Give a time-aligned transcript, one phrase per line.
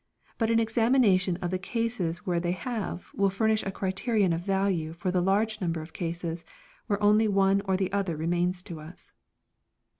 [0.39, 4.93] But an examination of the cases where they have will furnish a criterion of value
[4.93, 6.43] for the large number of cases
[6.87, 9.13] where only the one or the other remains to us.